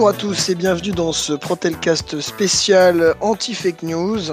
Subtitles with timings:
[0.00, 4.30] Bonjour à tous et bienvenue dans ce Protelcast spécial anti-fake news.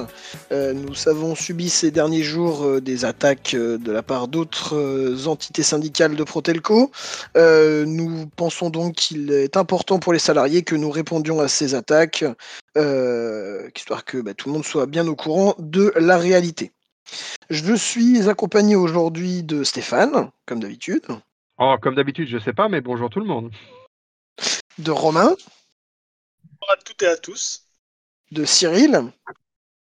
[0.53, 5.27] Euh, nous avons subi ces derniers jours euh, des attaques euh, de la part d'autres
[5.27, 6.89] entités syndicales de Protelco.
[7.35, 12.23] nous pensons donc qu'il est important pour les salariés que nous répondions à ces attaques,
[13.75, 16.71] histoire que bah, tout le monde soit bien au courant de la réalité.
[17.49, 21.03] Je suis accompagné aujourd'hui de Stéphane, comme d'habitude.
[21.59, 23.51] Oh, comme d'habitude, je sais pas, mais bonjour tout le monde
[24.79, 25.35] de Romain.
[26.59, 27.67] Bonjour à toutes et à tous.
[28.31, 29.11] De Cyril.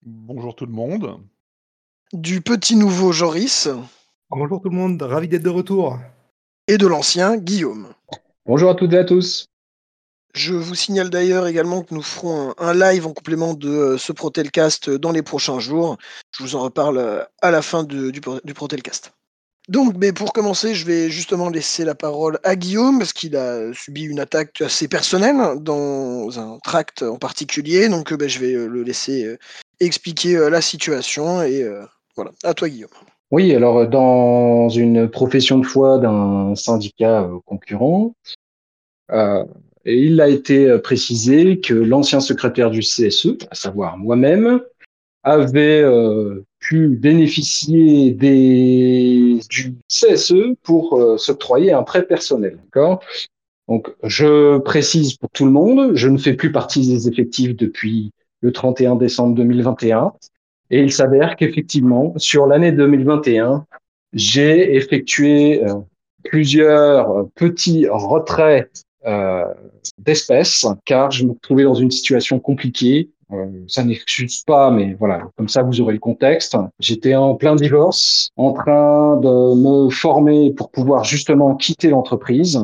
[0.02, 1.21] Bonjour tout le monde.
[2.12, 3.70] Du petit nouveau Joris.
[4.30, 5.98] Bonjour tout le monde, ravi d'être de retour.
[6.67, 7.93] Et de l'ancien Guillaume.
[8.45, 9.48] Bonjour à toutes et à tous.
[10.34, 14.12] Je vous signale d'ailleurs également que nous ferons un, live en complément de euh, ce
[14.12, 15.98] Protelcast dans les prochains jours.
[16.32, 19.13] Je vous en reparle euh, à la fin du, du Protelcast.
[19.68, 23.73] Donc, mais pour commencer, je vais justement laisser la parole à Guillaume, parce qu'il a
[23.73, 27.90] subi une attaque assez personnelle dans un tract en particulier.
[27.90, 29.38] Donc, euh, ben, je vais euh, le laisser euh,
[29.82, 31.41] expliquer la situation.
[31.41, 31.65] Et
[32.15, 32.90] voilà, à toi, Guillaume.
[33.29, 38.15] Oui, alors, dans une profession de foi d'un syndicat concurrent,
[39.85, 44.62] il a été précisé que l'ancien secrétaire du CSE, à savoir moi-même,
[45.23, 45.84] avait
[46.60, 52.60] pu bénéficier des, du CSE pour euh, s'octroyer un prêt personnel.
[52.65, 53.01] D'accord?
[53.68, 58.12] Donc, je précise pour tout le monde, je ne fais plus partie des effectifs depuis
[58.41, 60.13] le 31 décembre 2021.
[60.70, 63.65] Et il s'avère qu'effectivement, sur l'année 2021,
[64.13, 65.75] j'ai effectué euh,
[66.23, 68.69] plusieurs petits retraits
[69.06, 69.45] euh,
[69.97, 75.29] d'espèces, car je me trouvais dans une situation compliquée euh, ça n'excuse pas, mais voilà,
[75.35, 76.57] comme ça vous aurez le contexte.
[76.79, 82.59] J'étais en plein divorce, en train de me former pour pouvoir justement quitter l'entreprise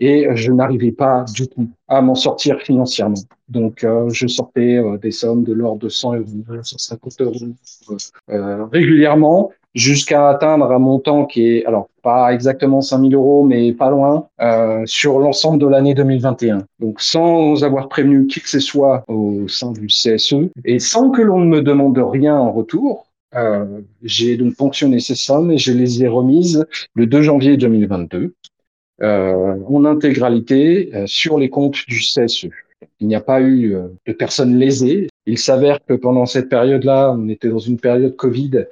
[0.00, 3.16] et je n'arrivais pas du tout à m'en sortir financièrement.
[3.48, 6.26] Donc, euh, je sortais euh, des sommes de l'ordre de 100 euros,
[6.62, 7.34] 150 euros
[8.72, 14.26] régulièrement jusqu'à atteindre un montant qui est, alors pas exactement 5000 euros, mais pas loin,
[14.40, 16.64] euh, sur l'ensemble de l'année 2021.
[16.80, 21.22] Donc sans avoir prévenu qui que ce soit au sein du CSE et sans que
[21.22, 25.72] l'on ne me demande rien en retour, euh, j'ai donc ponctionné ces sommes et je
[25.72, 28.34] les ai remises le 2 janvier 2022
[29.00, 32.48] euh, en intégralité euh, sur les comptes du CSE.
[33.00, 35.08] Il n'y a pas eu euh, de personnes lésées.
[35.26, 38.66] Il s'avère que pendant cette période-là, on était dans une période Covid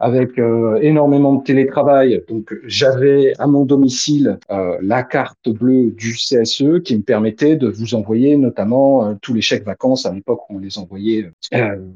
[0.00, 2.24] avec euh, énormément de télétravail.
[2.28, 7.68] Donc j'avais à mon domicile euh, la carte bleue du CSE qui me permettait de
[7.68, 11.30] vous envoyer notamment euh, tous les chèques vacances à l'époque où on les envoyait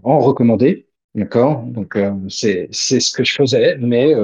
[0.03, 0.87] en recommandé.
[1.15, 1.97] D'accord, donc
[2.28, 4.16] c'est c'est ce que je faisais, mais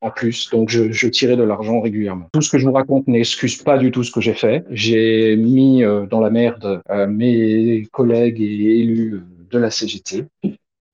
[0.00, 2.28] en plus, donc je, je tirais de l'argent régulièrement.
[2.32, 4.64] Tout ce que je vous raconte n'excuse pas du tout ce que j'ai fait.
[4.70, 10.26] J'ai mis dans la merde mes collègues et élus de la CGT.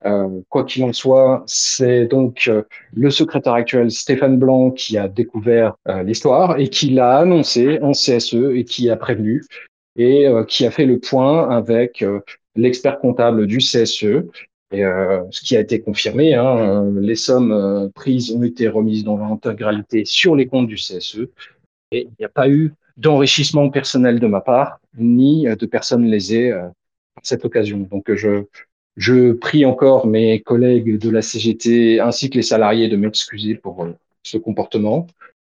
[0.06, 2.62] Euh, quoi qu'il en soit, c'est donc euh,
[2.94, 7.92] le secrétaire actuel Stéphane Blanc qui a découvert euh, l'histoire et qui l'a annoncé en
[7.92, 9.44] CSE et qui a prévenu
[9.96, 12.02] et qui a fait le point avec
[12.54, 14.24] l'expert comptable du CSE.
[14.72, 14.82] Et
[15.30, 20.36] ce qui a été confirmé, hein, les sommes prises ont été remises dans l'intégralité sur
[20.36, 21.26] les comptes du CSE
[21.90, 26.52] et il n'y a pas eu d'enrichissement personnel de ma part ni de personnes lésées
[26.52, 26.72] à
[27.22, 27.78] cette occasion.
[27.90, 28.44] Donc je
[29.00, 33.82] je prie encore mes collègues de la CGT ainsi que les salariés de m'excuser pour
[33.82, 35.06] euh, ce comportement.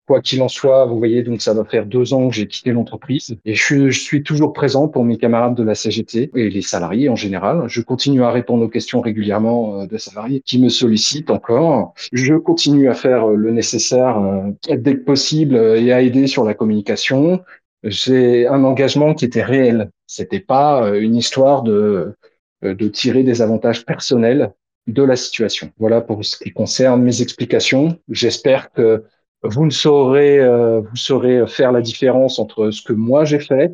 [0.06, 2.70] Quoi qu'il en soit, vous voyez, donc ça va faire deux ans que j'ai quitté
[2.70, 7.08] l'entreprise et je, suis toujours présent pour mes camarades de la CGT et les salariés
[7.08, 7.64] en général.
[7.66, 11.94] Je continue à répondre aux questions régulièrement euh, de salariés qui me sollicitent encore.
[12.12, 14.22] Je continue à faire euh, le nécessaire
[14.68, 17.42] dès que possible et à aider sur la communication.
[17.82, 19.90] J'ai un engagement qui était réel.
[20.06, 22.14] C'était pas une histoire de
[22.62, 24.52] de tirer des avantages personnels
[24.86, 25.70] de la situation.
[25.78, 27.98] Voilà pour ce qui concerne mes explications.
[28.08, 29.04] J'espère que
[29.42, 33.72] vous ne saurez, euh, vous saurez faire la différence entre ce que moi j'ai fait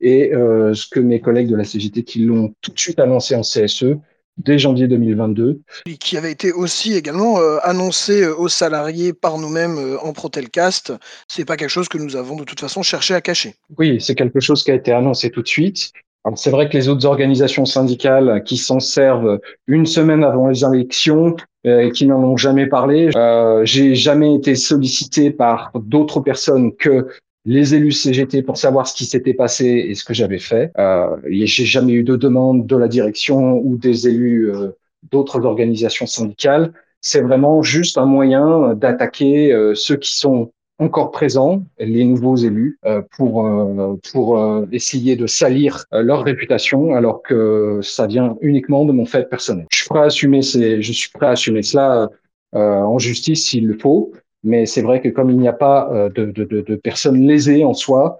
[0.00, 3.34] et euh, ce que mes collègues de la CGT qui l'ont tout de suite annoncé
[3.34, 3.96] en CSE
[4.38, 5.60] dès janvier 2022.
[5.84, 10.94] Et qui avait été aussi également annoncé aux salariés par nous-mêmes en Protelcast.
[11.28, 13.56] C'est pas quelque chose que nous avons de toute façon cherché à cacher.
[13.76, 15.92] Oui, c'est quelque chose qui a été annoncé tout de suite
[16.34, 21.36] c'est vrai que les autres organisations syndicales qui s'en servent une semaine avant les élections
[21.66, 26.74] euh, et qui n'en ont jamais parlé, euh, j'ai jamais été sollicité par d'autres personnes
[26.74, 27.08] que
[27.46, 30.70] les élus CGT pour savoir ce qui s'était passé et ce que j'avais fait.
[30.78, 34.70] Euh, j'ai jamais eu de demande de la direction ou des élus euh,
[35.10, 36.72] d'autres organisations syndicales.
[37.00, 43.02] C'est vraiment juste un moyen d'attaquer ceux qui sont encore présents, les nouveaux élus, euh,
[43.16, 48.92] pour euh, pour euh, essayer de salir leur réputation, alors que ça vient uniquement de
[48.92, 49.66] mon fait personnel.
[49.70, 52.08] Je suis prêt à assumer ces, je suis prêt à assumer cela
[52.52, 54.12] en justice s'il le faut,
[54.42, 57.64] mais c'est vrai que comme il n'y a pas de, de, de, de personnes lésées
[57.64, 58.18] en soi,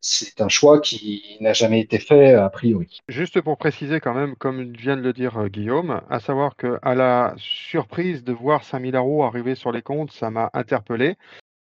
[0.00, 2.98] c'est un choix qui n'a jamais été fait a priori.
[3.06, 6.96] Juste pour préciser quand même, comme vient de le dire Guillaume, à savoir que à
[6.96, 11.16] la surprise de voir 5000 euros arriver sur les comptes, ça m'a interpellé.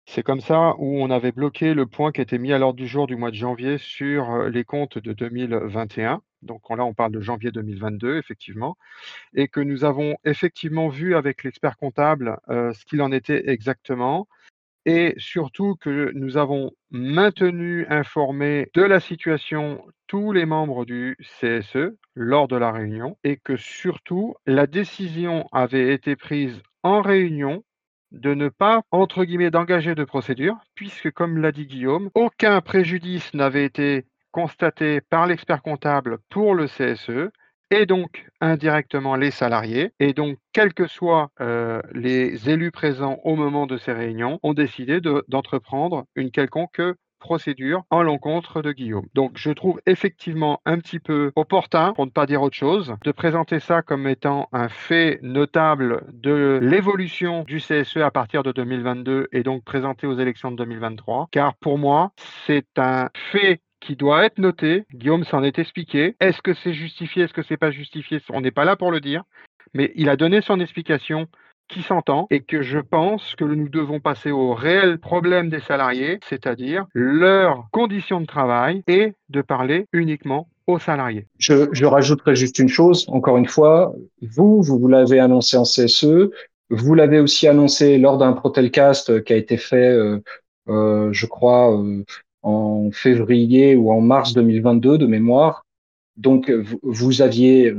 [0.05, 2.87] C'est comme ça où on avait bloqué le point qui était mis à l'ordre du
[2.87, 6.21] jour du mois de janvier sur les comptes de 2021.
[6.41, 8.77] Donc là, on parle de janvier 2022, effectivement,
[9.33, 14.27] et que nous avons effectivement vu avec l'expert comptable ce qu'il en était exactement
[14.85, 21.95] et surtout que nous avons maintenu informés de la situation tous les membres du CSE
[22.15, 27.63] lors de la réunion et que surtout la décision avait été prise en réunion
[28.13, 33.33] de ne pas, entre guillemets, d'engager de procédure, puisque, comme l'a dit Guillaume, aucun préjudice
[33.33, 37.31] n'avait été constaté par l'expert comptable pour le CSE
[37.71, 39.93] et donc indirectement les salariés.
[39.99, 44.53] Et donc, quels que soient euh, les élus présents au moment de ces réunions, ont
[44.53, 46.81] décidé d'entreprendre une quelconque
[47.23, 49.07] procédure en l'encontre de Guillaume.
[49.15, 53.11] Donc je trouve effectivement un petit peu opportun, pour ne pas dire autre chose, de
[53.11, 59.29] présenter ça comme étant un fait notable de l'évolution du CSE à partir de 2022
[59.31, 62.11] et donc présenté aux élections de 2023, car pour moi,
[62.45, 64.85] c'est un fait qui doit être noté.
[64.93, 66.15] Guillaume s'en est expliqué.
[66.19, 68.19] Est-ce que c'est justifié, est-ce que c'est pas justifié?
[68.29, 69.23] On n'est pas là pour le dire,
[69.73, 71.27] mais il a donné son explication
[71.67, 76.19] qui s'entend et que je pense que nous devons passer au réel problème des salariés,
[76.29, 81.25] c'est-à-dire leurs conditions de travail et de parler uniquement aux salariés.
[81.39, 86.29] Je, je rajouterai juste une chose, encore une fois, vous, vous, l'avez annoncé en CSE,
[86.69, 90.19] vous l'avez aussi annoncé lors d'un Protelcast qui a été fait, euh,
[90.69, 92.03] euh, je crois, euh,
[92.41, 95.65] en février ou en mars 2022 de mémoire.
[96.17, 96.51] Donc,
[96.83, 97.73] vous, aviez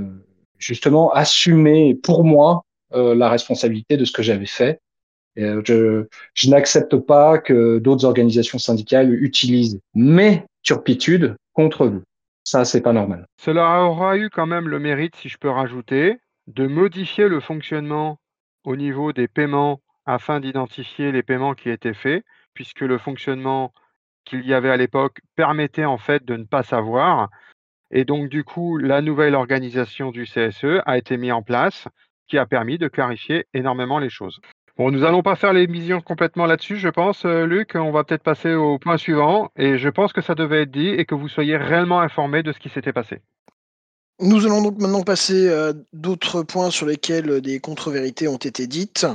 [0.59, 2.65] justement assumé pour moi
[2.95, 4.81] la responsabilité de ce que j'avais fait.
[5.39, 12.03] Euh, je, je n'accepte pas que d'autres organisations syndicales utilisent mes turpitudes contre vous.
[12.45, 13.27] Ça, c'est pas normal.
[13.39, 18.19] Cela aura eu quand même le mérite, si je peux rajouter, de modifier le fonctionnement
[18.65, 23.73] au niveau des paiements afin d'identifier les paiements qui étaient faits, puisque le fonctionnement
[24.25, 27.31] qu'il y avait à l'époque permettait en fait de ne pas savoir.
[27.91, 31.89] Et donc, du coup, la nouvelle organisation du CSE a été mise en place,
[32.29, 34.41] qui a permis de clarifier énormément les choses.
[34.77, 37.77] Bon, nous n'allons pas faire l'émission complètement là-dessus, je pense, euh, Luc.
[37.77, 39.51] On va peut-être passer au point suivant.
[39.57, 42.51] Et je pense que ça devait être dit et que vous soyez réellement informés de
[42.51, 43.21] ce qui s'était passé.
[44.21, 49.07] Nous allons donc maintenant passer à d'autres points sur lesquels des contre-vérités ont été dites.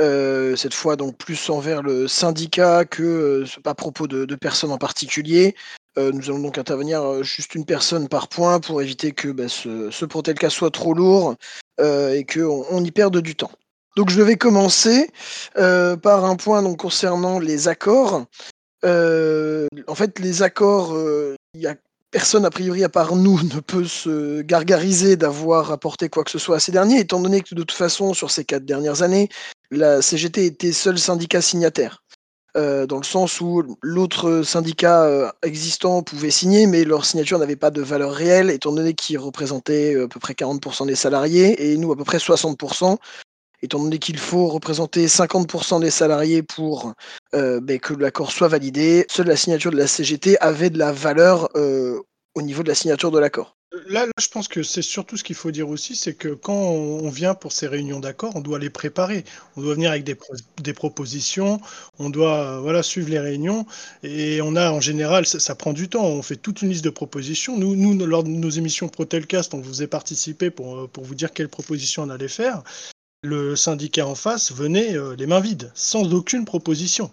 [0.00, 4.78] Euh, cette fois donc plus envers le syndicat que euh, à propos de, personnes en
[4.78, 5.54] particulier.
[5.98, 9.90] Euh, nous allons donc intervenir juste une personne par point pour éviter que bah, ce,
[9.90, 11.34] ce cas soit trop lourd
[11.78, 13.50] et qu'on on y perde du temps.
[13.96, 15.10] Donc je vais commencer
[15.54, 18.24] par un point concernant les accords.
[18.84, 20.96] en fait, les accords,
[22.12, 26.38] personne, a priori, à part nous, ne peut se gargariser d'avoir apporté quoi que ce
[26.38, 29.28] soit à ces derniers, étant donné que de toute façon, sur ces quatre dernières années,
[29.72, 32.01] la CGT était seul syndicat signataire.
[32.54, 37.56] Euh, dans le sens où l'autre syndicat euh, existant pouvait signer, mais leur signature n'avait
[37.56, 41.72] pas de valeur réelle, étant donné qu'ils représentaient euh, à peu près 40% des salariés,
[41.72, 42.98] et nous à peu près 60%,
[43.62, 46.92] étant donné qu'il faut représenter 50% des salariés pour
[47.32, 51.48] ben, que l'accord soit validé, seule la signature de la CGT avait de la valeur
[51.54, 53.56] au niveau de la signature de l'accord.
[53.92, 57.10] Là, je pense que c'est surtout ce qu'il faut dire aussi, c'est que quand on
[57.10, 59.22] vient pour ces réunions d'accord, on doit les préparer.
[59.54, 61.60] On doit venir avec des, propositions,
[61.98, 63.66] on doit voilà, suivre les réunions.
[64.02, 66.88] Et on a en général, ça, prend du temps, on fait toute une liste de
[66.88, 67.58] propositions.
[67.58, 71.50] Nous, lors de nos émissions Protelcast, on vous est participé pour, pour vous dire quelles
[71.50, 72.62] propositions on allait faire
[73.24, 77.12] le syndicat en face venait euh, les mains vides, sans aucune proposition.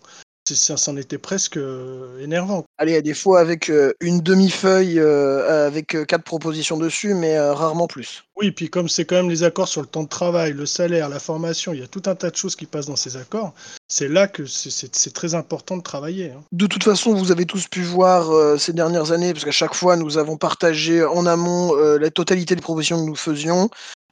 [0.55, 2.65] Ça, c'en était presque euh, énervant.
[2.77, 8.23] Allez, des fois avec euh, une demi-feuille avec quatre propositions dessus, mais rarement plus.
[8.35, 11.09] Oui, puis comme c'est quand même les accords sur le temps de travail, le salaire,
[11.09, 13.53] la formation, il y a tout un tas de choses qui passent dans ces accords.
[13.87, 16.31] C'est là que c'est très important de travailler.
[16.31, 16.41] Hein.
[16.51, 19.95] De toute façon, vous avez tous pu voir ces dernières années, parce qu'à chaque fois,
[19.95, 23.69] nous avons partagé en amont la totalité des propositions que nous faisions.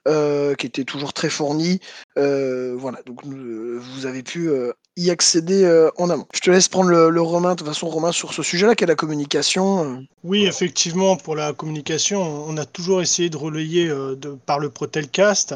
[0.08, 1.82] Euh, qui était toujours très fourni.
[2.78, 4.50] Voilà, donc vous avez pu
[4.98, 6.28] y accéder euh, en amont.
[6.34, 8.96] Je te laisse prendre le, Romain, de façon, Romain, sur ce sujet-là, qui est la
[8.96, 9.84] communication.
[9.84, 9.98] Euh.
[10.24, 14.70] Oui, effectivement, pour la communication, on a toujours essayé de relayer euh, de, par le
[14.70, 15.54] Protelcast,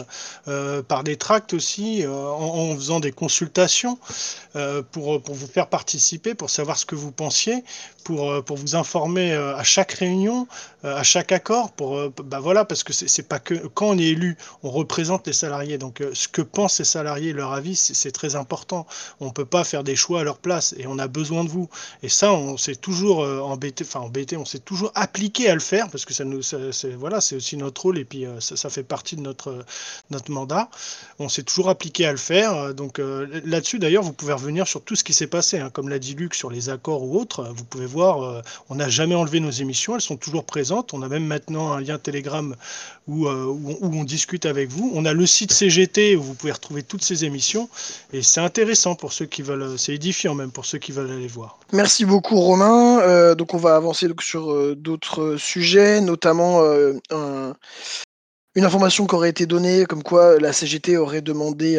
[0.88, 3.98] par des tracts aussi, en, faisant des consultations
[4.92, 7.64] pour, pour vous faire participer, pour savoir ce que vous pensiez,
[8.04, 10.48] pour, pour vous informer à chaque réunion,
[10.84, 14.38] à chaque accord, pour, bah voilà, parce que c'est pas que quand on est élu,
[14.64, 15.78] on représente les salariés.
[15.78, 18.86] Donc, ce que pensent les salariés, leur avis, c'est très important.
[19.20, 21.50] On on peut pas faire des choix à leur place et on a besoin de
[21.50, 21.70] vous.
[22.04, 25.62] Et ça, on s'est toujours euh, embêté, enfin embêté, on s'est toujours appliqué à le
[25.62, 28.70] faire parce que ça nous, c'est, voilà, c'est aussi notre rôle et puis euh, ça,
[28.70, 29.64] fait partie de notre
[30.28, 30.70] mandat.
[31.18, 32.74] On s'est toujours appliqué à le faire.
[32.74, 35.70] Donc euh, là-dessus, d'ailleurs, vous pouvez revenir sur tout ce qui s'est passé, hein.
[35.70, 37.50] comme l'a dit Luc sur les accords ou autres.
[37.56, 40.94] Vous pouvez voir, on n'a jamais enlevé nos émissions, elles sont toujours présentes.
[40.94, 42.54] On a même maintenant un lien Telegram
[43.08, 44.92] où, où, on discute avec vous.
[44.94, 47.70] On a le site CGT où vous pouvez retrouver toutes ces émissions
[48.12, 51.28] et c'est intéressant pour ceux qui veulent, c'est édifiant même pour ceux qui veulent aller
[51.28, 51.60] voir.
[51.72, 53.00] Merci beaucoup Romain.
[53.02, 56.94] Euh, donc on va avancer donc, sur euh, d'autres sujets, notamment euh,
[58.56, 61.78] une information qui aurait été donnée, comme quoi la CGT aurait demandé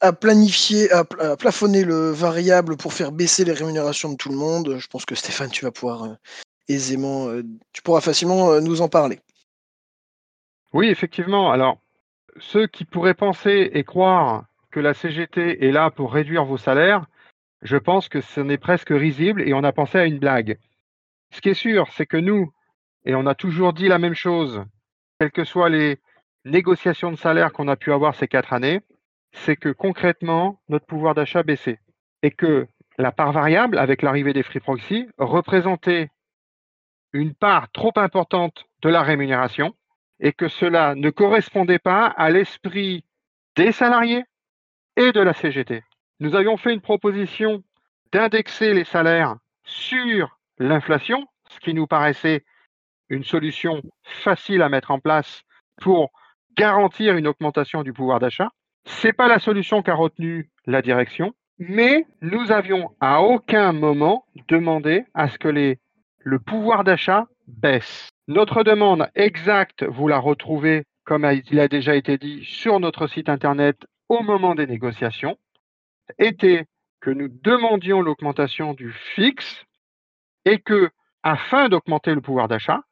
[0.00, 1.04] à, planifier, à,
[1.36, 4.76] plafonner le variable pour faire baisser les rémunérations de tout le monde.
[4.78, 6.16] Je pense que Stéphane, tu vas pouvoir
[6.68, 7.28] aisément,
[7.72, 9.20] tu pourras facilement nous en parler.
[10.74, 11.50] Oui, effectivement.
[11.50, 11.78] Alors,
[12.38, 17.06] ceux qui pourraient penser et croire que la CGT est là pour réduire vos salaires,
[17.62, 20.58] je pense que ce n'est presque risible et on a pensé à une blague.
[21.30, 22.52] Ce qui est sûr, c'est que nous,
[23.04, 24.64] et on a toujours dit la même chose,
[25.18, 25.98] quelles que soient les
[26.44, 28.80] négociations de salaire qu'on a pu avoir ces quatre années,
[29.32, 31.78] c'est que concrètement, notre pouvoir d'achat baissait.
[32.22, 32.66] Et que
[32.98, 36.10] la part variable, avec l'arrivée des free proxy, représentait
[37.12, 39.74] une part trop importante de la rémunération
[40.22, 43.04] et que cela ne correspondait pas à l'esprit
[43.56, 44.24] des salariés,
[44.96, 45.82] et de la CGT.
[46.20, 47.62] Nous avions fait une proposition
[48.12, 52.44] d'indexer les salaires sur l'inflation, ce qui nous paraissait
[53.08, 55.42] une solution facile à mettre en place
[55.80, 56.10] pour
[56.56, 58.50] garantir une augmentation du pouvoir d'achat.
[58.84, 64.26] Ce n'est pas la solution qu'a retenue la direction, mais nous avions à aucun moment
[64.48, 65.78] demandé à ce que les,
[66.18, 68.11] le pouvoir d'achat baisse.
[68.28, 73.28] Notre demande exacte, vous la retrouvez, comme il a déjà été dit, sur notre site
[73.28, 75.36] internet au moment des négociations
[76.18, 76.66] était
[77.00, 79.64] que nous demandions l'augmentation du fixe
[80.44, 80.90] et que,
[81.24, 82.82] afin d'augmenter le pouvoir d'achat,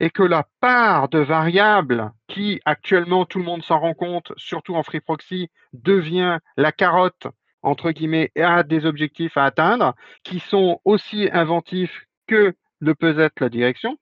[0.00, 4.74] et que la part de variables qui actuellement tout le monde s'en rend compte, surtout
[4.74, 7.28] en free proxy, devient la carotte
[7.62, 13.38] entre guillemets à des objectifs à atteindre qui sont aussi inventifs que le peut être
[13.38, 13.96] la direction,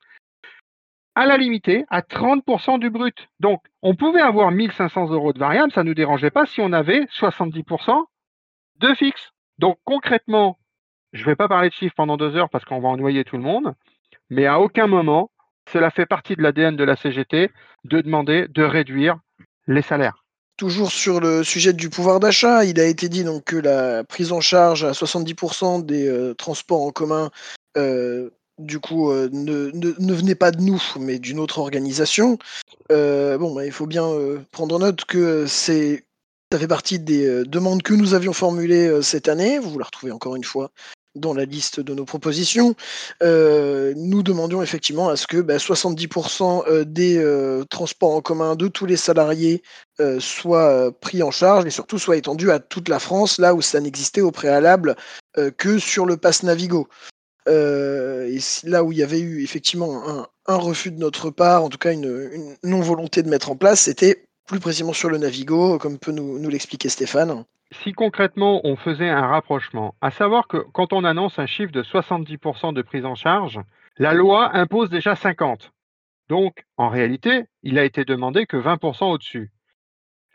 [1.14, 3.29] à la limiter à 30% du brut.
[3.40, 6.73] Donc, on pouvait avoir 1500 euros de variable, ça ne nous dérangeait pas si on
[6.73, 8.05] avait 70%
[8.81, 9.31] de fixe.
[9.59, 10.59] Donc, concrètement,
[11.12, 13.37] je ne vais pas parler de chiffres pendant deux heures parce qu'on va ennoyer tout
[13.37, 13.75] le monde,
[14.31, 15.31] mais à aucun moment,
[15.71, 17.50] cela fait partie de l'ADN de la CGT
[17.85, 19.19] de demander de réduire
[19.67, 20.25] les salaires.
[20.57, 24.33] Toujours sur le sujet du pouvoir d'achat, il a été dit donc que la prise
[24.33, 27.31] en charge à 70% des euh, transports en commun
[27.76, 32.38] euh, du coup, euh, ne, ne, venait pas de nous, mais d'une autre organisation.
[32.93, 37.83] Euh, bon, bah, il faut bien euh, prendre note que ça fait partie des demandes
[37.83, 39.59] que nous avions formulées cette année.
[39.59, 40.71] Vous la retrouvez encore une fois
[41.17, 42.75] dans la liste de nos propositions.
[43.21, 48.97] nous demandions effectivement à ce que 70% bah, des transports en commun de tous les
[48.97, 49.62] salariés
[50.19, 53.81] soient pris en charge et surtout soient étendus à toute la France, là où ça
[53.81, 54.97] n'existait au préalable
[55.57, 56.88] que sur le pass Navigo.
[57.50, 58.38] Euh, et
[58.69, 61.92] là où il y avait eu effectivement un, refus de notre part, en tout cas
[61.92, 66.49] une, non-volonté de mettre en place, c'était plus précisément sur le Navigo, comme peut nous,
[66.49, 67.45] l'expliquer Stéphane.
[67.73, 71.83] Si concrètement on faisait un rapprochement, à savoir que quand on annonce un chiffre de
[71.83, 73.61] 70% de prise en charge,
[73.97, 75.69] la loi impose déjà 50%.
[76.28, 79.50] Donc en réalité, il a été demandé que 20% au-dessus.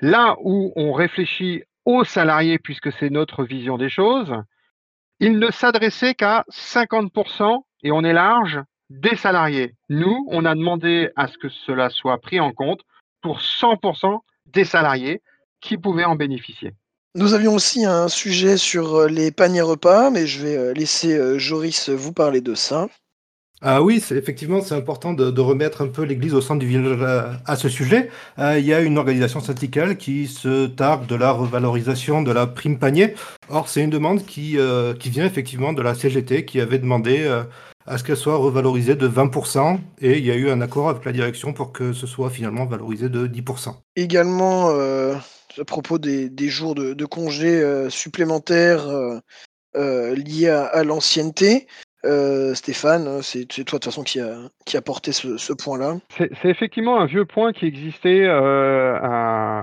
[0.01, 4.33] Là où on réfléchit aux salariés, puisque c'est notre vision des choses,
[5.19, 9.75] il ne s'adressait qu'à 50%, et on est large, des salariés.
[9.89, 12.81] Nous, on a demandé à ce que cela soit pris en compte
[13.21, 15.21] pour 100% des salariés
[15.61, 16.73] qui pouvaient en bénéficier.
[17.15, 21.17] Nous avions aussi un sujet sur euh, les paniers repas, mais je vais euh, laisser
[21.17, 22.87] euh, Joris vous parler de ça.
[23.67, 27.55] Ah oui, effectivement, c'est important de, remettre un peu l'église au centre du village à,
[27.55, 28.11] ce sujet.
[28.37, 32.45] Euh, il y a une organisation syndicale qui se targue de la revalorisation de la
[32.45, 33.15] prime panier.
[33.49, 37.23] Or, c'est une demande qui, euh, qui vient effectivement de la CGT qui avait demandé
[37.23, 37.41] euh,
[37.87, 41.03] à ce qu'elle soit revalorisée de 20% et il y a eu un accord avec
[41.03, 43.73] la direction pour que ce soit finalement valorisé de 10%.
[43.95, 48.87] Également, à propos des, jours de congés supplémentaires
[49.75, 51.67] liés à, l'ancienneté.
[52.53, 55.97] Stéphane, c'est toi de toute façon qui a, porté ce, point-là.
[56.09, 58.27] C'est effectivement un vieux point qui existait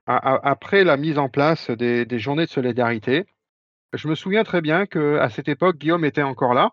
[0.07, 3.27] après la mise en place des, journées de solidarité.
[3.93, 6.71] Je me souviens très bien qu'à cette époque, Guillaume était encore là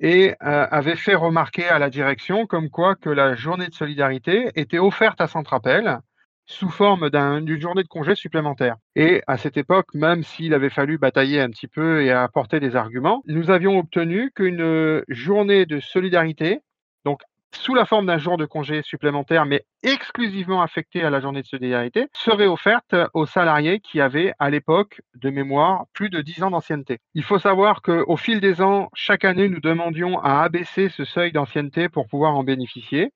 [0.00, 4.50] et euh, avait fait remarquer à la direction comme quoi que la journée de solidarité
[4.54, 6.00] était offerte à Centrapel
[6.46, 8.76] sous forme d'une journée de congé supplémentaire.
[8.96, 12.76] Et à cette époque, même s'il avait fallu batailler un petit peu et apporter des
[12.76, 16.60] arguments, nous avions obtenu qu'une journée de solidarité,
[17.04, 17.20] donc
[17.54, 21.46] sous la forme d'un jour de congé supplémentaire, mais exclusivement affecté à la journée de
[21.46, 26.50] solidarité, serait offerte aux salariés qui avaient, à l'époque de mémoire, plus de 10 ans
[26.50, 26.98] d'ancienneté.
[27.14, 31.32] Il faut savoir qu'au fil des ans, chaque année, nous demandions à abaisser ce seuil
[31.32, 33.12] d'ancienneté pour pouvoir en bénéficier.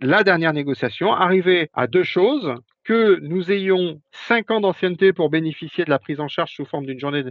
[0.00, 5.84] La dernière négociation arrivait à deux choses, que nous ayons 5 ans d'ancienneté pour bénéficier
[5.84, 7.24] de la prise en charge sous forme d'une journée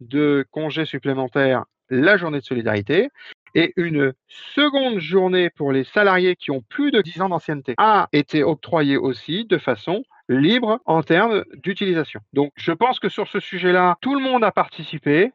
[0.00, 3.10] de congé supplémentaire, la journée de solidarité,
[3.54, 8.08] et une seconde journée pour les salariés qui ont plus de 10 ans d'ancienneté a
[8.12, 12.20] été octroyée aussi de façon libre en termes d'utilisation.
[12.32, 15.32] Donc je pense que sur ce sujet-là, tout le monde a participé.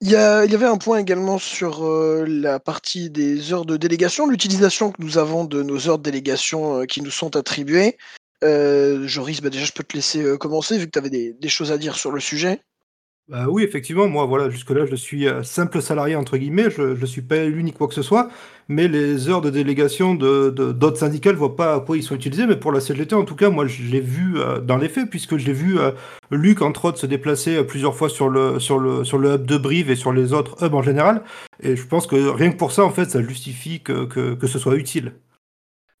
[0.00, 4.92] Il y, avait un point également sur euh, la partie des heures de délégation, l'utilisation
[4.92, 7.98] que nous avons de nos heures de délégation euh, qui nous sont attribuées.
[8.44, 11.72] Euh, Joris, bah déjà je peux te laisser commencer vu que tu avais des choses
[11.72, 12.60] à dire sur le sujet.
[13.28, 17.06] Bah oui, effectivement, moi, voilà, jusque-là, je suis euh, simple salarié, entre guillemets, je ne
[17.06, 18.30] suis pas l'unique quoi que ce soit,
[18.68, 22.14] mais les heures de délégation de, d'autres syndicats, je vois pas à quoi ils sont
[22.14, 24.88] utilisés, mais pour la CGT, en tout cas, moi, je l'ai vu euh, dans les
[24.88, 25.90] faits, puisque j'ai vu euh,
[26.30, 29.58] Luc, entre autres, se déplacer plusieurs fois sur le, sur, le, sur le hub de
[29.58, 31.22] Brive et sur les autres hubs en général,
[31.62, 34.46] et je pense que rien que pour ça, en fait, ça justifie que, que, que
[34.46, 35.12] ce soit utile.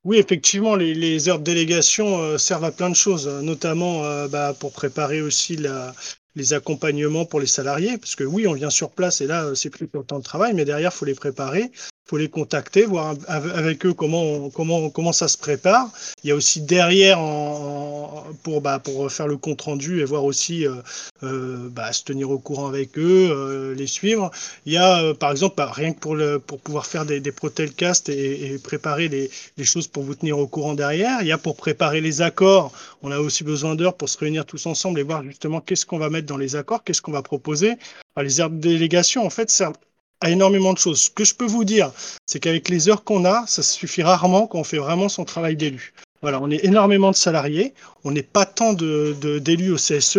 [0.04, 4.72] Oui, effectivement, les, les, heures de délégation servent à plein de choses, notamment bah, pour
[4.72, 5.92] préparer aussi la,
[6.38, 9.70] les accompagnements pour les salariés, parce que oui, on vient sur place et là, c'est
[9.70, 11.70] plus pour le temps de travail, mais derrière, il faut les préparer
[12.08, 15.90] faut les contacter, voir avec eux comment, comment, comment ça se prépare.
[16.24, 20.24] Il y a aussi derrière en, pour, bah, pour faire le compte rendu et voir
[20.24, 20.76] aussi euh,
[21.22, 24.30] euh, bah, se tenir au courant avec eux, euh, les suivre.
[24.64, 27.32] Il y a par exemple, bah, rien que pour, le, pour pouvoir faire des, des
[27.32, 31.20] protelcasts et, et préparer les, les, choses pour vous tenir au courant derrière.
[31.20, 34.46] Il y a pour préparer les accords, on a aussi besoin d'heures pour se réunir
[34.46, 37.22] tous ensemble et voir justement qu'est-ce qu'on va mettre dans les accords, qu'est-ce qu'on va
[37.22, 37.74] proposer.
[38.16, 39.76] les heures de délégation, en fait, servent
[40.20, 41.02] à énormément de choses.
[41.02, 41.92] Ce que je peux vous dire,
[42.26, 45.56] c'est qu'avec les heures qu'on a, ça suffit rarement quand on fait vraiment son travail
[45.56, 45.92] d'élu.
[46.22, 50.18] Voilà, on est énormément de salariés, on n'est pas tant d'élus de, au CSE.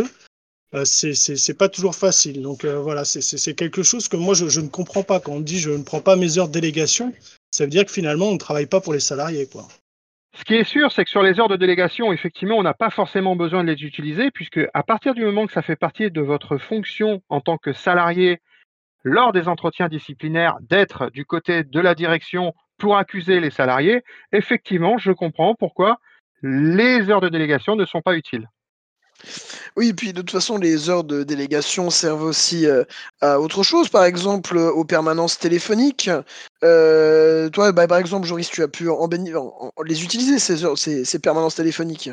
[0.76, 2.42] Euh, c'est pas toujours facile.
[2.42, 5.20] Donc euh, voilà, c'est quelque chose que moi je, je, ne comprends pas.
[5.20, 7.12] Quand on dit je ne prends pas mes heures de délégation,
[7.52, 9.48] ça veut dire que finalement on ne travaille pas pour les salariés.
[9.48, 9.68] Quoi.
[10.38, 12.92] Ce qui est sûr, c'est que sur les heures de délégation, effectivement, on n'a pas
[12.92, 16.22] forcément besoin de les utiliser, puisque à partir du moment que ça fait partie de
[16.22, 18.40] votre fonction en tant que salarié
[19.04, 24.98] lors des entretiens disciplinaires d'être du côté de la direction pour accuser les salariés, effectivement,
[24.98, 26.00] je comprends pourquoi
[26.42, 28.48] les heures de délégation ne sont pas utiles.
[29.76, 32.84] Oui, puis de toute façon, les heures de délégation servent aussi euh,
[33.20, 36.10] à autre chose, par exemple aux permanences téléphoniques.
[36.64, 39.10] Euh, toi, bah, par exemple, Joris, tu as pu en,
[39.86, 42.10] les utiliser, ces, heures, ces permanences téléphoniques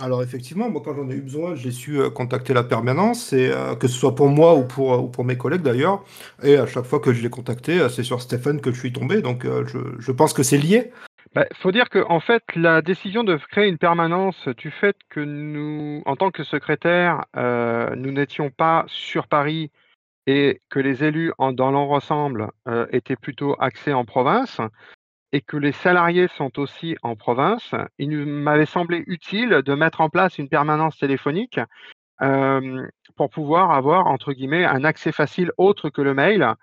[0.00, 3.50] alors effectivement, moi quand j'en ai eu besoin, j'ai su euh, contacter la permanence, et
[3.52, 6.02] euh, que ce soit pour moi ou pour, ou pour mes collègues d'ailleurs.
[6.42, 8.92] Et à chaque fois que je l'ai contacté, euh, c'est sur Stéphane que je suis
[8.92, 10.92] tombé, donc je, je pense que c'est lié.
[11.26, 14.96] Il bah, faut dire que en fait, la décision de créer une permanence du fait
[15.10, 19.70] que nous, en tant que secrétaire, nous n'étions pas sur Paris
[20.26, 22.50] et que les élus en, dans l'ensemble
[22.90, 24.60] étaient plutôt axés en province,
[25.32, 30.10] et que les salariés sont aussi en province, il m'avait semblé utile de mettre en
[30.10, 31.58] place une permanence téléphonique
[32.20, 36.54] euh, pour pouvoir avoir, entre guillemets, un accès facile autre que le mail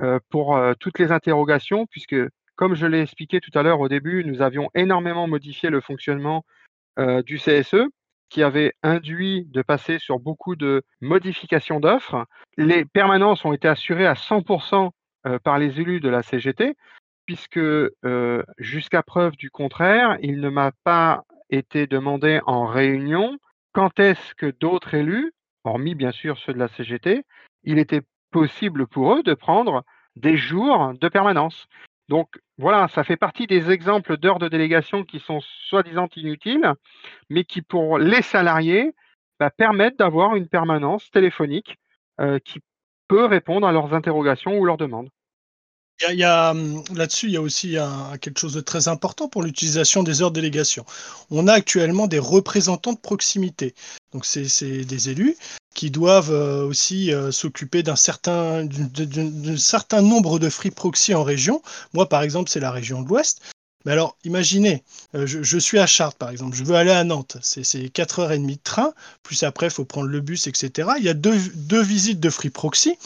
[0.00, 2.16] euh, pour euh, toutes les interrogations, puisque,
[2.54, 6.44] comme je l'ai expliqué tout à l'heure au début, nous avions énormément modifié le fonctionnement
[7.26, 7.88] du CSE,
[8.28, 12.24] qui avait induit de passer sur beaucoup de modifications d'offres.
[12.56, 14.90] Les permanences ont été assurées à 100%
[15.42, 16.76] par les élus de la CGT,
[17.26, 17.60] puisque
[18.58, 23.38] jusqu'à preuve du contraire, il ne m'a pas été demandé en réunion
[23.72, 25.32] quand est-ce que d'autres élus,
[25.64, 27.24] hormis bien sûr ceux de la CGT,
[27.64, 29.84] il était possible pour eux de prendre
[30.16, 31.66] des jours de permanence.
[32.08, 36.72] Donc voilà, ça fait partie des exemples d'heures de délégation qui sont soi-disant inutiles,
[37.30, 38.94] mais qui pour les salariés
[39.40, 41.78] bah, permettent d'avoir une permanence téléphonique
[42.44, 42.60] qui
[43.08, 45.08] peut répondre à leurs interrogations ou leurs demandes.
[46.00, 47.76] Il y hum, là-dessus, il y a aussi
[48.20, 50.84] quelque chose de très important pour l'utilisation des heures de délégation.
[51.30, 53.74] On a actuellement des représentants de proximité.
[54.12, 55.36] Donc c'est des élus
[55.74, 61.24] qui doivent euh, aussi euh, s'occuper d'un certain, d'un certain nombre de free proxy en
[61.24, 61.62] région.
[61.92, 63.40] Moi, par exemple, c'est la région de l'Ouest.
[63.84, 64.82] Mais alors, imaginez,
[65.14, 68.58] euh, je, suis à Chartres, par exemple, je veux aller à Nantes, c'est 4h30 de
[68.62, 68.92] train,
[69.22, 70.88] plus après, il faut prendre le bus, etc.
[70.98, 71.36] Il y a deux,
[71.82, 72.96] visites de Free Proxy.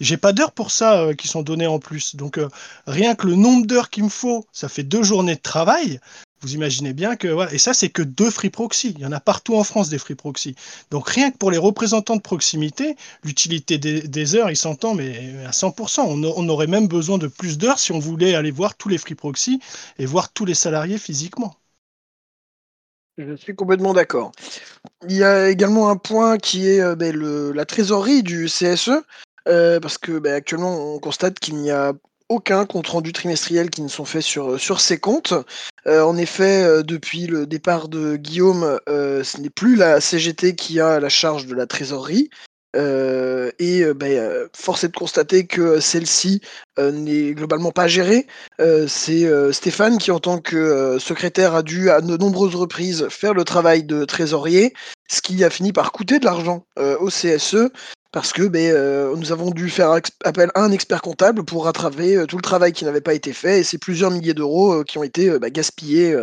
[0.00, 2.16] J'ai pas d'heures pour ça qui sont données en plus.
[2.16, 2.40] Donc,
[2.86, 6.00] rien que le nombre d'heures qu'il me faut, ça fait deux journées de travail.
[6.44, 8.92] Vous imaginez bien que et ça c'est que deux free proxy.
[8.96, 10.54] Il y en a partout en France des free proxy.
[10.90, 15.52] Donc rien que pour les représentants de proximité, l'utilité des, heures, il s'entend, mais à
[15.52, 16.02] 100%.
[16.02, 19.14] On, aurait même besoin de plus d'heures si on voulait aller voir tous les free
[19.14, 19.58] proxy
[19.98, 21.54] et voir tous les salariés physiquement.
[23.16, 24.32] Je suis complètement d'accord.
[25.08, 28.90] Il y a également un point qui est euh, ben, la trésorerie du CSE,
[29.48, 31.94] euh, parce que ben, actuellement on constate qu'il n'y a
[32.28, 35.34] aucun compte rendu trimestriel qui ne sont faits sur, sur ces comptes.
[35.86, 40.54] Euh, en effet, euh, depuis le départ de Guillaume, euh, ce n'est plus la CGT
[40.54, 42.30] qui a la charge de la trésorerie.
[42.76, 46.40] et ben, force est de constater que celle-ci
[46.76, 48.26] n'est globalement pas gérée.
[48.88, 53.44] C'est Stéphane qui, en tant que secrétaire, a dû à de nombreuses reprises faire le
[53.44, 54.74] travail de trésorier,
[55.08, 57.70] ce qui a fini par coûter de l'argent au CSE
[58.14, 59.90] parce que ben, euh, nous avons dû faire
[60.24, 63.32] appel à un expert comptable pour rattraper euh, tout le travail qui n'avait pas été
[63.32, 66.16] fait, et c'est plusieurs milliers d'euros euh, qui ont été bah, gaspillés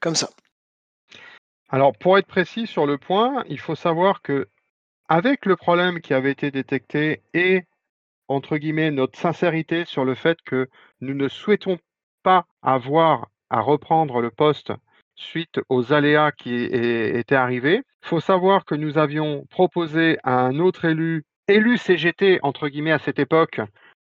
[0.00, 0.30] comme ça.
[1.68, 4.48] Alors, pour être précis sur le point, il faut savoir que
[5.10, 7.64] avec le problème qui avait été détecté et
[8.28, 10.70] entre guillemets notre sincérité sur le fait que
[11.02, 11.78] nous ne souhaitons
[12.22, 14.72] pas avoir à reprendre le poste
[15.14, 17.82] suite aux aléas qui étaient arrivés.
[18.02, 22.92] Il faut savoir que nous avions proposé à un autre élu élu CGT, entre guillemets,
[22.92, 23.60] à cette époque,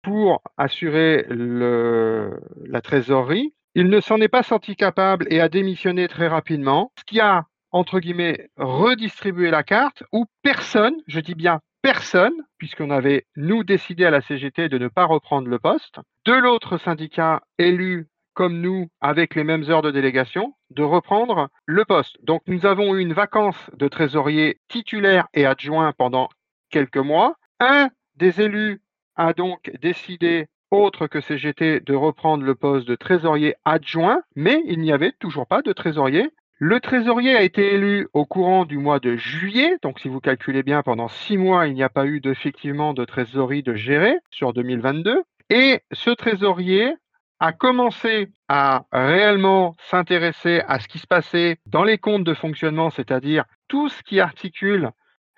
[0.01, 3.53] pour assurer la trésorerie.
[3.73, 7.45] Il ne s'en est pas senti capable et a démissionné très rapidement, ce qui a,
[7.71, 14.05] entre guillemets, redistribué la carte où personne, je dis bien personne, puisqu'on avait, nous, décidé
[14.05, 18.87] à la CGT de ne pas reprendre le poste, de l'autre syndicat élu comme nous,
[19.01, 22.17] avec les mêmes heures de délégation, de reprendre le poste.
[22.23, 26.29] Donc nous avons eu une vacance de trésorier titulaire et adjoint pendant
[26.69, 27.35] quelques mois.
[27.59, 28.81] Un des élus
[29.15, 34.79] a donc décidé, autre que CGT, de reprendre le poste de trésorier adjoint, mais il
[34.79, 36.31] n'y avait toujours pas de trésorier.
[36.57, 40.63] Le trésorier a été élu au courant du mois de juillet, donc si vous calculez
[40.63, 44.53] bien, pendant six mois, il n'y a pas eu effectivement de trésorerie de gérer sur
[44.53, 45.23] 2022.
[45.49, 46.93] Et ce trésorier
[47.39, 52.89] a commencé à réellement s'intéresser à ce qui se passait dans les comptes de fonctionnement,
[52.89, 54.91] c'est-à-dire tout ce qui articule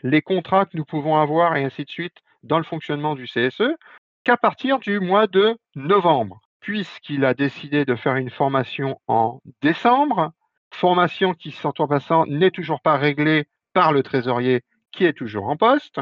[0.04, 3.76] les contrats que nous pouvons avoir et ainsi de suite dans le fonctionnement du CSE
[4.24, 10.34] qu'à partir du mois de novembre, puisqu'il a décidé de faire une formation en décembre,
[10.72, 15.48] formation qui, sans en passant, n'est toujours pas réglée par le trésorier qui est toujours
[15.48, 16.02] en poste,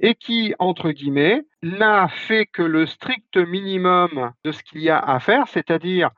[0.00, 4.98] et qui, entre guillemets, n'a fait que le strict minimum de ce qu'il y a
[4.98, 6.10] à faire, c'est-à-dire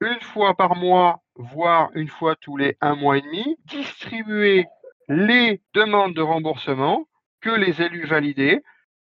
[0.00, 4.66] une fois par mois, voire une fois tous les un mois et demi, distribuer
[5.12, 7.06] les demandes de remboursement
[7.42, 8.62] que les élus validaient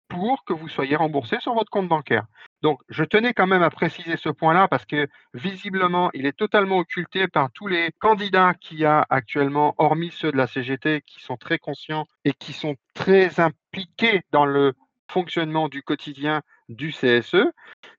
[0.08, 2.26] pour que vous soyez remboursé sur votre compte bancaire.
[2.60, 6.78] Donc, je tenais quand même à préciser ce point-là parce que visiblement, il est totalement
[6.78, 11.22] occulté par tous les candidats qu'il y a actuellement, hormis ceux de la CGT qui
[11.22, 14.74] sont très conscients et qui sont très impliqués dans le
[15.10, 17.46] fonctionnement du quotidien du CSE.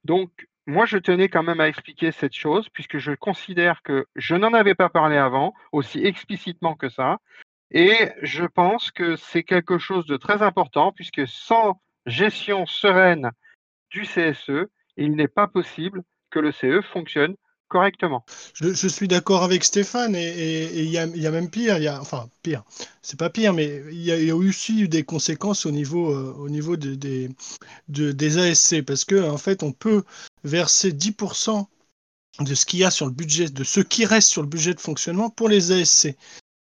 [0.04, 0.30] Donc,
[0.68, 4.54] moi, je tenais quand même à expliquer cette chose puisque je considère que je n'en
[4.54, 7.20] avais pas parlé avant, aussi explicitement que ça,
[7.72, 13.32] et je pense que c'est quelque chose de très important puisque sans gestion sereine
[13.90, 17.36] du CSE, il n'est pas possible que le CE fonctionne
[17.68, 18.24] correctement.
[18.54, 22.64] Je, suis d'accord avec Stéphane et il y, a, même pire, y a, enfin pire,
[23.02, 26.50] c'est pas pire, mais il y, a aussi eu des conséquences au niveau, euh, au
[26.50, 27.30] niveau des,
[28.38, 30.04] ASC parce que en fait on peut
[30.44, 31.66] verser 10%
[32.42, 34.74] de ce qu'il y a sur le budget, de ce qui reste sur le budget
[34.74, 36.16] de fonctionnement pour les ASC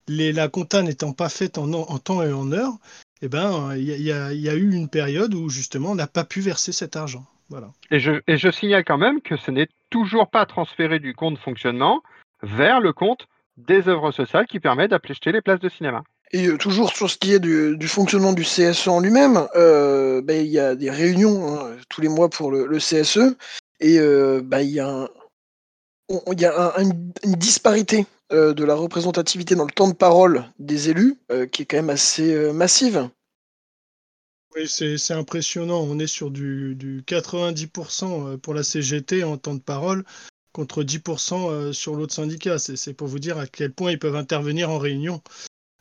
[0.09, 2.75] la compta n'étant pas faite en, temps et en heure,
[3.23, 6.73] eh ben, il y, a eu une période où justement on n'a pas pu verser
[6.73, 7.27] cet argent.
[7.51, 7.71] Voilà.
[7.91, 11.39] Et, je, et je signale quand même que ce n'est toujours pas transféré du compte
[11.39, 12.03] fonctionnement
[12.43, 16.03] vers le compte des œuvres sociales qui permet d'acheter les places de cinéma.
[16.33, 20.45] Et euh, toujours sur ce qui est du, fonctionnement du CSE en lui-même, euh, ben,
[20.45, 23.37] il y a des réunions hein, tous les mois pour le, CSE,
[23.81, 25.09] et euh, ben, il y a,
[26.79, 31.63] une disparité euh, de la représentativité dans le temps de parole des élus, euh, qui
[31.63, 33.09] est quand même assez euh, massive.
[34.55, 35.81] Oui, c'est impressionnant.
[35.81, 40.05] On est sur du, 90% pour la CGT en temps de parole
[40.53, 42.59] contre 10% sur l'autre syndicat.
[42.59, 45.23] C'est pour vous dire à quel point ils peuvent intervenir en réunion.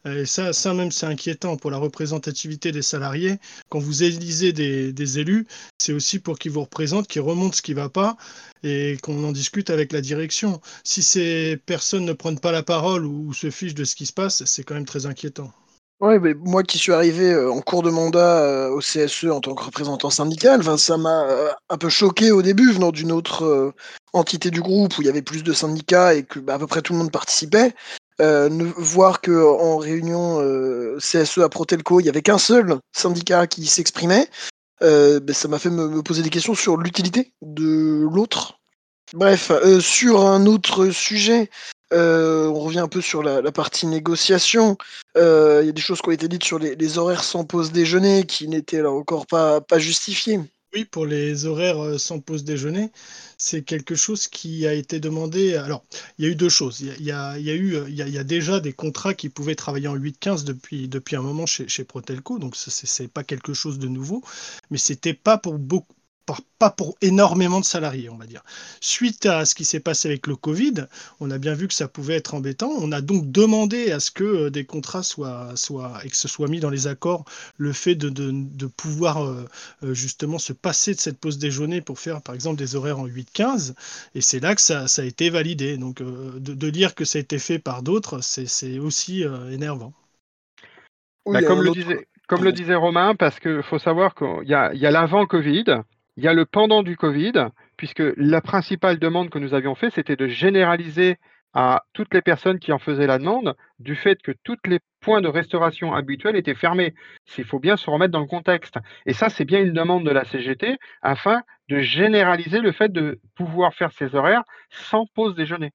[0.06, 3.40] Et ça, ça même, c'est inquiétant pour la représentativité des salariés.
[3.70, 7.72] Quand vous élisez des, élus, c'est aussi pour qu'ils vous représentent, qu'ils remontent ce qui
[7.72, 8.18] ne va pas
[8.64, 10.62] et qu'on en discute avec la direction.
[10.84, 14.14] Si ces personnes ne prennent pas la parole ou, se fichent de ce qui se
[14.14, 15.52] passe, c'est quand même très inquiétant.
[16.00, 19.42] Oui, mais moi qui suis arrivé euh, en cours de mandat euh, au CSE en
[19.42, 23.74] tant que représentant syndical, ça m'a euh, un peu choqué au début venant d'une autre
[24.14, 26.68] entité du groupe où il y avait plus de syndicats et que bah, à peu
[26.68, 27.74] près tout le monde participait.
[28.20, 33.46] Euh, voir que en réunion euh, CSE à Protelco, il n'y avait qu'un seul syndicat
[33.46, 34.28] qui s'exprimait,
[34.82, 38.60] euh, ben, ça m'a fait me, poser des questions sur l'utilité de l'autre.
[39.14, 41.50] Bref, sur un autre sujet,
[41.92, 44.78] on revient un peu sur la, partie négociation.
[45.16, 48.26] Il y a des choses qui ont été dites sur les, horaires sans pause déjeuner
[48.26, 50.42] qui n'étaient encore pas, pas justifiées.
[50.86, 52.92] Pour les horaires sans pause déjeuner,
[53.38, 55.56] c'est quelque chose qui a été demandé.
[55.56, 55.84] Alors,
[56.18, 56.82] il y a eu deux choses.
[56.82, 60.44] Il y a, eu, il y a, déjà des contrats qui pouvaient travailler en 8-15
[60.44, 64.24] depuis, depuis un moment chez, chez Protelco, donc ce n'est pas quelque chose de nouveau,
[64.72, 65.97] mais c'était pas pour beaucoup
[66.60, 68.44] pas pour énormément de salariés, on va dire.
[68.82, 70.88] Suite à ce qui s'est passé avec le Covid,
[71.20, 72.70] on a bien vu que ça pouvait être embêtant.
[72.80, 76.28] On a donc demandé à ce que euh, des contrats soient, soient et que ce
[76.28, 77.26] soit mis dans les accords
[77.58, 79.46] le fait de, de, pouvoir euh,
[79.84, 83.08] euh, justement se passer de cette pause déjeuner pour faire par exemple des horaires en
[83.08, 83.74] 8-15.
[84.16, 85.78] Et c'est là que ça, ça, a été validé.
[85.78, 89.94] Donc de, de, dire que ça a été fait par d'autres, c'est aussi énervant.
[91.26, 94.74] Bah, comme, le disait, comme le disait Romain, parce qu'il faut savoir qu'il y a,
[94.74, 95.82] y a l'avant Covid
[96.18, 99.92] il y a le pendant du Covid, puisque la principale demande que nous avions fait,
[99.92, 101.18] c'était de généraliser
[101.54, 105.22] à toutes les personnes qui en faisaient la demande du fait que tous les points
[105.22, 106.94] de restauration habituels étaient fermés.
[107.38, 108.76] Il faut bien se remettre dans le contexte.
[109.06, 113.20] Et ça, c'est bien une demande de la CGT afin de généraliser le fait de
[113.36, 115.72] pouvoir faire ces horaires sans pause déjeuner.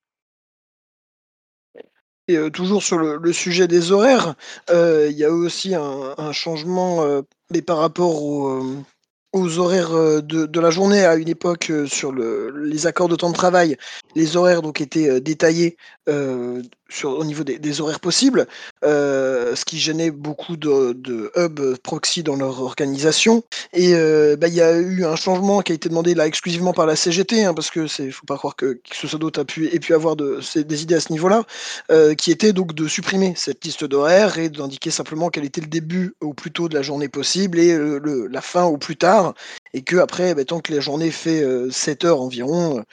[2.28, 4.34] Et euh, toujours sur le, sujet des horaires,
[4.70, 7.22] euh, il y a aussi un, changement euh,
[7.66, 8.84] par rapport au,
[9.32, 13.16] aux horaires euh, de, la journée à une époque euh, sur le, les accords de
[13.16, 13.76] temps de travail,
[14.14, 15.76] les horaires donc étaient euh, détaillés
[16.88, 18.46] sur, au niveau des, horaires possibles,
[18.82, 23.44] ce qui gênait beaucoup de, hubs proxy dans leur organisation.
[23.72, 23.94] Et
[24.36, 26.96] bah, il y a eu un changement qui a été demandé là exclusivement par la
[26.96, 29.78] CGT, hein, parce que c'est faut pas croire que, ce soit d'autre a pu, ait
[29.78, 31.44] pu avoir de, des idées à ce niveau-là,
[32.16, 36.14] qui était donc de supprimer cette liste d'horaires et d'indiquer simplement quel était le début
[36.20, 39.21] au plus tôt de la journée possible et le, la fin au plus tard
[39.74, 42.84] et que après, bah, tant que la journée fait 7 heures environ,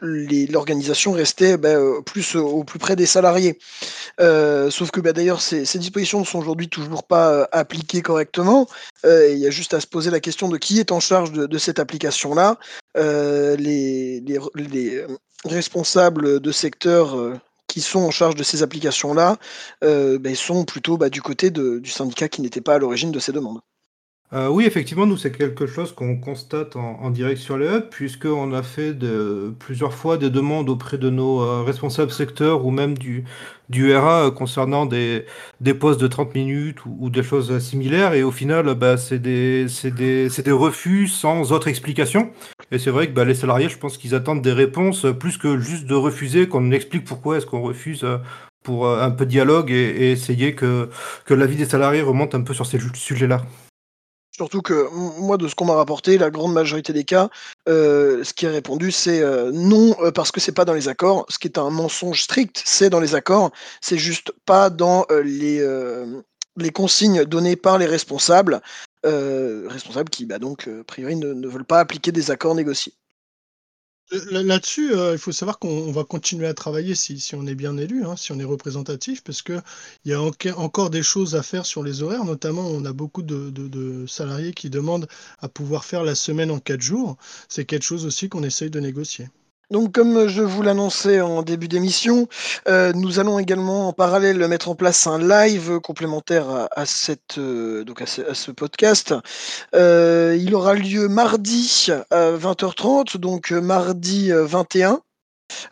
[0.00, 3.58] l'organisation restait bah, plus au plus près des salariés.
[4.18, 8.68] sauf que bah, d'ailleurs, ces, dispositions ne sont aujourd'hui toujours pas appliquées correctement.
[9.04, 11.58] il y a juste à se poser la question de qui est en charge de,
[11.58, 12.58] cette application-là.
[12.96, 14.22] les,
[15.44, 17.16] responsables de secteur
[17.68, 19.36] qui sont en charge de ces applications-là
[20.34, 23.60] sont plutôt du côté du syndicat qui n'était pas à l'origine de ces demandes.
[24.34, 28.52] Euh, oui, effectivement, nous, c'est quelque chose qu'on constate en, direct sur les hubs, puisqu'on
[28.52, 28.94] a fait
[29.58, 33.24] plusieurs fois des demandes auprès de nos euh, responsables secteurs ou même du,
[33.70, 35.24] du RA euh, concernant des,
[35.62, 38.12] des postes de 30 minutes ou, des choses similaires.
[38.12, 42.30] Et au final, bah, c'est des, des, des, refus sans autre explication.
[42.70, 45.58] Et c'est vrai que bah, les salariés, je pense qu'ils attendent des réponses plus que
[45.58, 48.04] juste de refuser, qu'on explique pourquoi est-ce qu'on refuse
[48.62, 50.90] pour un peu de dialogue et, et essayer que,
[51.24, 53.42] que l'avis des salariés remonte un peu sur ces sujets-là.
[54.38, 57.28] Surtout que moi, de ce qu'on m'a rapporté, la grande majorité des cas,
[57.68, 60.86] euh, ce qui est répondu, c'est euh, non euh, parce que c'est pas dans les
[60.86, 61.26] accords.
[61.28, 63.50] Ce qui est un mensonge strict, c'est dans les accords.
[63.80, 65.60] C'est juste pas dans les,
[66.72, 68.60] consignes données par les responsables,
[69.02, 72.92] responsables qui, bah, donc, a priori, ne veulent pas appliquer des accords négociés.
[74.10, 78.04] Là-dessus, euh, il faut savoir qu'on va continuer à travailler si, on est bien élu,
[78.04, 79.62] hein, si on est représentatif, parce qu'il
[80.06, 80.22] y a
[80.56, 82.24] encore des choses à faire sur les horaires.
[82.24, 85.08] Notamment, on a beaucoup de, salariés qui demandent
[85.40, 87.18] à pouvoir faire la semaine en quatre jours.
[87.48, 89.28] C'est quelque chose aussi qu'on essaye de négocier.
[89.70, 92.26] Donc, comme je vous l'annonçais en début d'émission,
[92.68, 97.84] euh, nous allons également en parallèle mettre en place un live complémentaire à, cette, euh,
[97.84, 99.14] donc à ce, podcast.
[99.74, 105.02] Euh, il aura lieu mardi à 20h30, donc mardi 21.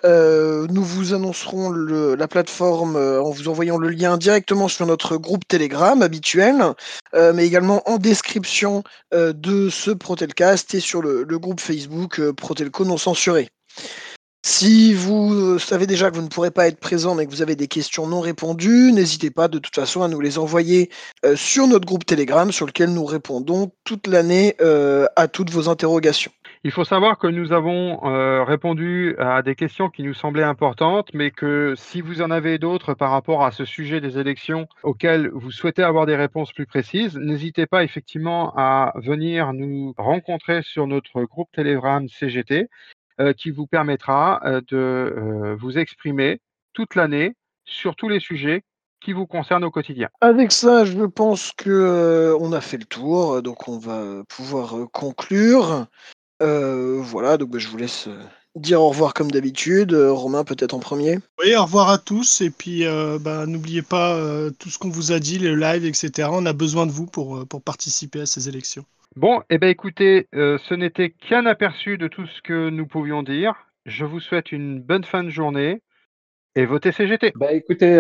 [0.05, 6.03] nous vous annoncerons la plateforme en vous envoyant le lien directement sur notre groupe Telegram
[6.03, 6.75] habituel,
[7.15, 12.99] mais également en description de ce Protelcast et sur le, le groupe Facebook Protelco non
[12.99, 13.49] censuré.
[14.49, 17.57] Si vous savez déjà que vous ne pourrez pas être présent mais que vous avez
[17.57, 20.89] des questions non répondues, n'hésitez pas de toute façon à nous les envoyer
[21.25, 25.69] euh, sur notre groupe Telegram sur lequel nous répondons toute l'année euh, à toutes vos
[25.69, 26.31] interrogations.
[26.63, 31.11] Il faut savoir que nous avons euh, répondu à des questions qui nous semblaient importantes,
[31.13, 35.29] mais que si vous en avez d'autres par rapport à ce sujet des élections auxquelles
[35.33, 40.87] vous souhaitez avoir des réponses plus précises, n'hésitez pas effectivement à venir nous rencontrer sur
[40.87, 42.69] notre groupe Telegram CGT,
[43.21, 46.41] euh, qui vous permettra euh, de vous exprimer
[46.73, 48.63] toute l'année sur tous les sujets
[49.01, 50.09] qui vous concernent au quotidien.
[50.21, 55.87] Avec ça, je pense que on a fait le tour, donc on va pouvoir conclure.
[56.43, 58.19] Euh, voilà, donc bah, je vous laisse euh,
[58.55, 59.93] dire au revoir comme d'habitude.
[59.93, 61.19] Euh, Romain, peut-être en premier.
[61.43, 62.41] Oui, au revoir à tous.
[62.41, 62.85] Et puis,
[63.21, 64.21] bah, n'oubliez pas
[64.59, 66.29] tout ce qu'on vous a dit, les lives, etc.
[66.33, 68.85] On a besoin de vous pour, pour participer à ces élections.
[69.17, 73.55] Bon, eh ben écoutez, ce n'était qu'un aperçu de tout ce que nous pouvions dire.
[73.87, 75.83] Je vous souhaite une bonne fin de journée
[76.55, 77.33] et votez CGT.
[77.35, 77.97] Bah écoutez,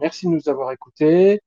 [0.00, 1.40] merci de nous avoir écoutés.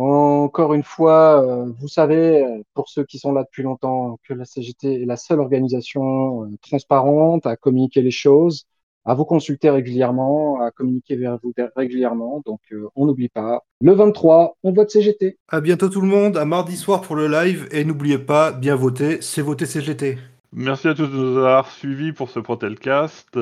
[0.00, 4.44] Encore une fois, euh, vous savez, pour ceux qui sont là depuis longtemps, que la
[4.44, 8.64] CGT est la seule organisation euh, transparente à communiquer les choses,
[9.08, 12.42] à vous consulter régulièrement, à communiquer vers vous régulièrement.
[12.44, 13.64] Donc, euh, on n'oublie pas.
[13.80, 15.38] Le 23, on vote CGT.
[15.48, 17.66] À bientôt tout le monde, à mardi soir pour le live.
[17.72, 20.18] Et n'oubliez pas, bien voter, c'est voter CGT.
[20.52, 23.38] Merci à tous de nous avoir suivis pour ce Protelcast.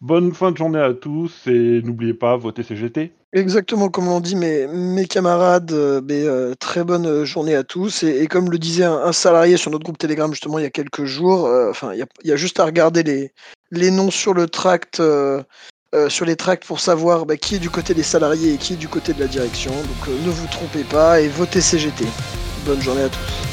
[0.00, 3.12] bonne fin de journée à tous et n'oubliez pas, voter CGT.
[3.32, 8.02] Exactement comme l'ont dit mes, camarades, euh, euh, très bonne euh, journée à tous.
[8.02, 11.04] Et, comme le disait un, salarié sur notre groupe Telegram justement il y a quelques
[11.04, 13.30] jours, enfin il y, a, juste à regarder
[13.70, 15.00] les, noms sur le tract,
[16.08, 18.76] sur les tracts pour savoir bah, qui est du côté des salariés et qui est
[18.76, 19.70] du côté de la direction.
[19.70, 22.06] Donc ne vous trompez pas et votez CGT.
[22.66, 23.49] Bonne journée à tous.